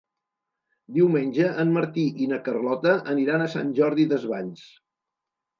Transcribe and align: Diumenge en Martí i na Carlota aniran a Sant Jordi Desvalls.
Diumenge 0.95 1.49
en 1.63 1.75
Martí 1.75 2.05
i 2.25 2.29
na 2.33 2.41
Carlota 2.47 2.97
aniran 3.15 3.45
a 3.45 3.51
Sant 3.57 3.71
Jordi 3.81 4.07
Desvalls. 4.15 4.65